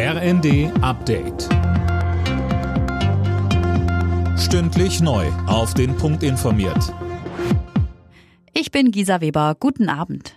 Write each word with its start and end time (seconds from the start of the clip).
RND 0.00 0.70
Update. 0.80 1.48
Stündlich 4.38 5.00
neu. 5.00 5.26
Auf 5.48 5.74
den 5.74 5.96
Punkt 5.96 6.22
informiert. 6.22 6.94
Ich 8.54 8.70
bin 8.70 8.92
Gisa 8.92 9.20
Weber. 9.20 9.56
Guten 9.58 9.88
Abend. 9.88 10.36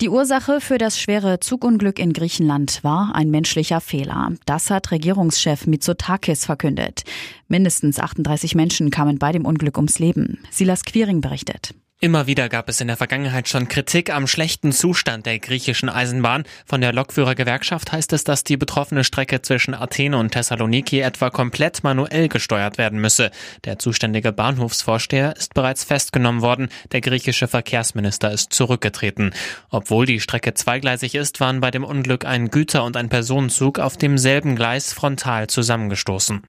Die 0.00 0.08
Ursache 0.08 0.62
für 0.62 0.78
das 0.78 0.98
schwere 0.98 1.40
Zugunglück 1.40 1.98
in 1.98 2.14
Griechenland 2.14 2.82
war 2.82 3.14
ein 3.14 3.30
menschlicher 3.30 3.82
Fehler. 3.82 4.32
Das 4.46 4.70
hat 4.70 4.90
Regierungschef 4.90 5.66
Mitsotakis 5.66 6.46
verkündet. 6.46 7.02
Mindestens 7.48 8.00
38 8.00 8.54
Menschen 8.54 8.88
kamen 8.88 9.18
bei 9.18 9.30
dem 9.30 9.44
Unglück 9.44 9.76
ums 9.76 9.98
Leben. 9.98 10.38
Silas 10.50 10.84
Quiring 10.84 11.20
berichtet. 11.20 11.74
Immer 12.00 12.26
wieder 12.26 12.48
gab 12.48 12.68
es 12.68 12.80
in 12.80 12.88
der 12.88 12.98
Vergangenheit 12.98 13.48
schon 13.48 13.68
Kritik 13.68 14.12
am 14.12 14.26
schlechten 14.26 14.72
Zustand 14.72 15.24
der 15.24 15.38
griechischen 15.38 15.88
Eisenbahn. 15.88 16.44
Von 16.66 16.80
der 16.80 16.92
Lokführergewerkschaft 16.92 17.92
heißt 17.92 18.12
es, 18.12 18.24
dass 18.24 18.44
die 18.44 18.58
betroffene 18.58 19.04
Strecke 19.04 19.40
zwischen 19.40 19.74
Athen 19.74 20.12
und 20.12 20.32
Thessaloniki 20.32 21.00
etwa 21.00 21.30
komplett 21.30 21.82
manuell 21.82 22.28
gesteuert 22.28 22.78
werden 22.78 23.00
müsse. 23.00 23.30
Der 23.64 23.78
zuständige 23.78 24.32
Bahnhofsvorsteher 24.32 25.34
ist 25.36 25.54
bereits 25.54 25.84
festgenommen 25.84 26.42
worden. 26.42 26.68
Der 26.92 27.00
griechische 27.00 27.48
Verkehrsminister 27.48 28.30
ist 28.32 28.52
zurückgetreten. 28.52 29.32
Obwohl 29.70 30.04
die 30.04 30.20
Strecke 30.20 30.52
zweigleisig 30.52 31.14
ist, 31.14 31.40
waren 31.40 31.60
bei 31.60 31.70
dem 31.70 31.84
Unglück 31.84 32.26
ein 32.26 32.50
Güter- 32.50 32.84
und 32.84 32.98
ein 32.98 33.08
Personenzug 33.08 33.78
auf 33.78 33.96
demselben 33.96 34.56
Gleis 34.56 34.92
frontal 34.92 35.46
zusammengestoßen. 35.46 36.42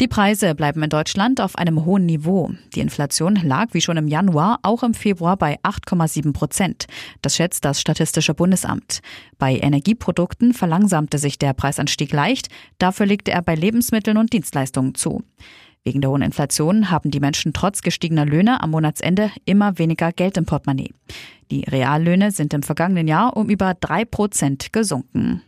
Die 0.00 0.08
Preise 0.08 0.56
bleiben 0.56 0.82
in 0.82 0.90
Deutschland 0.90 1.40
auf 1.40 1.56
einem 1.56 1.84
hohen 1.84 2.04
Niveau. 2.04 2.50
Die 2.74 2.80
Inflation 2.80 3.36
lag 3.36 3.68
wie 3.72 3.80
schon 3.80 3.96
im 3.96 4.08
Januar 4.08 4.58
auch 4.62 4.82
im 4.82 4.92
Februar 4.92 5.36
bei 5.36 5.60
8,7 5.62 6.32
Prozent. 6.32 6.86
Das 7.22 7.36
schätzt 7.36 7.64
das 7.64 7.80
Statistische 7.80 8.34
Bundesamt. 8.34 9.02
Bei 9.38 9.56
Energieprodukten 9.56 10.52
verlangsamte 10.52 11.18
sich 11.18 11.38
der 11.38 11.52
Preisanstieg 11.52 12.12
leicht, 12.12 12.48
dafür 12.78 13.06
legte 13.06 13.30
er 13.30 13.42
bei 13.42 13.54
Lebensmitteln 13.54 14.16
und 14.16 14.32
Dienstleistungen 14.32 14.96
zu. 14.96 15.22
Wegen 15.84 16.00
der 16.00 16.10
hohen 16.10 16.22
Inflation 16.22 16.90
haben 16.90 17.12
die 17.12 17.20
Menschen 17.20 17.52
trotz 17.52 17.82
gestiegener 17.82 18.26
Löhne 18.26 18.62
am 18.62 18.70
Monatsende 18.70 19.30
immer 19.44 19.78
weniger 19.78 20.10
Geld 20.10 20.36
im 20.36 20.46
Portemonnaie. 20.46 20.92
Die 21.52 21.64
Reallöhne 21.64 22.32
sind 22.32 22.52
im 22.52 22.64
vergangenen 22.64 23.06
Jahr 23.06 23.36
um 23.36 23.48
über 23.48 23.74
drei 23.74 24.04
Prozent 24.04 24.72
gesunken. 24.72 25.42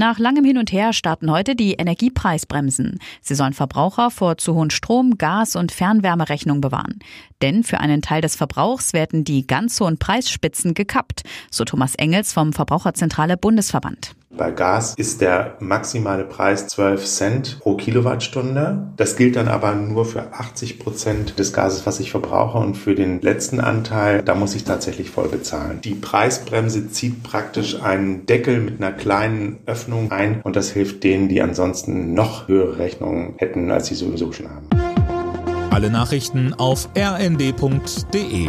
Nach 0.00 0.20
langem 0.20 0.44
Hin 0.44 0.58
und 0.58 0.70
Her 0.70 0.92
starten 0.92 1.28
heute 1.28 1.56
die 1.56 1.72
Energiepreisbremsen. 1.72 3.00
Sie 3.20 3.34
sollen 3.34 3.52
Verbraucher 3.52 4.12
vor 4.12 4.38
zu 4.38 4.54
hohen 4.54 4.70
Strom-, 4.70 5.18
Gas- 5.18 5.56
und 5.56 5.72
Fernwärmerechnungen 5.72 6.60
bewahren. 6.60 7.00
Denn 7.42 7.64
für 7.64 7.80
einen 7.80 8.00
Teil 8.00 8.20
des 8.20 8.36
Verbrauchs 8.36 8.92
werden 8.92 9.24
die 9.24 9.44
ganz 9.44 9.80
hohen 9.80 9.98
Preisspitzen 9.98 10.74
gekappt, 10.74 11.24
so 11.50 11.64
Thomas 11.64 11.96
Engels 11.96 12.32
vom 12.32 12.52
Verbraucherzentrale 12.52 13.36
Bundesverband. 13.36 14.14
Bei 14.38 14.52
Gas 14.52 14.94
ist 14.96 15.20
der 15.20 15.56
maximale 15.58 16.22
Preis 16.22 16.68
12 16.68 17.04
Cent 17.04 17.58
pro 17.58 17.74
Kilowattstunde. 17.74 18.86
Das 18.96 19.16
gilt 19.16 19.34
dann 19.34 19.48
aber 19.48 19.74
nur 19.74 20.04
für 20.04 20.32
80 20.32 20.78
Prozent 20.78 21.40
des 21.40 21.52
Gases, 21.52 21.86
was 21.86 21.98
ich 21.98 22.12
verbrauche. 22.12 22.58
Und 22.58 22.76
für 22.76 22.94
den 22.94 23.20
letzten 23.20 23.58
Anteil, 23.58 24.22
da 24.22 24.36
muss 24.36 24.54
ich 24.54 24.62
tatsächlich 24.62 25.10
voll 25.10 25.28
bezahlen. 25.28 25.80
Die 25.82 25.96
Preisbremse 25.96 26.88
zieht 26.88 27.24
praktisch 27.24 27.82
einen 27.82 28.26
Deckel 28.26 28.60
mit 28.60 28.80
einer 28.80 28.92
kleinen 28.92 29.58
Öffnung 29.66 30.12
ein. 30.12 30.40
Und 30.42 30.54
das 30.54 30.70
hilft 30.70 31.02
denen, 31.02 31.28
die 31.28 31.42
ansonsten 31.42 32.14
noch 32.14 32.46
höhere 32.46 32.78
Rechnungen 32.78 33.34
hätten, 33.38 33.72
als 33.72 33.88
sie 33.88 33.96
sowieso 33.96 34.30
schon 34.30 34.46
haben. 34.48 34.68
Alle 35.70 35.90
Nachrichten 35.90 36.54
auf 36.54 36.88
rnd.de 36.96 38.48